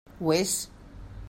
[0.21, 0.55] Ho és.